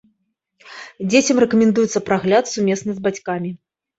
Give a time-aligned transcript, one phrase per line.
[1.09, 3.51] Дзецям рэкамендуецца прагляд сумесна з бацькамі.